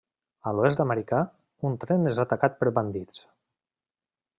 A 0.51 0.53
l'Oest 0.59 0.81
americà, 0.85 1.21
un 1.71 1.77
tren 1.85 2.13
és 2.15 2.23
atacat 2.27 2.59
per 2.63 2.77
bandits. 2.79 3.23